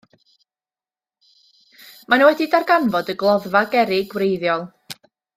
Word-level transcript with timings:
Maen 2.07 2.23
nhw 2.23 2.29
wedi 2.29 2.47
darganfod 2.53 3.11
y 3.15 3.17
gloddfa 3.25 3.61
gerrig 3.75 4.17
wreiddiol. 4.21 4.65